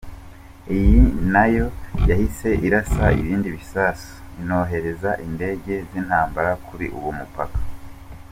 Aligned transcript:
Iyi 0.75 0.99
nayo 1.33 1.67
yahise 2.09 2.49
irasa 2.65 3.05
ibindi 3.21 3.47
bisasu 3.57 4.09
inohereza 4.41 5.11
indege 5.27 5.73
z’intambara 5.89 6.51
kuri 6.65 6.85
uwo 6.97 7.11
mupaka. 7.19 7.59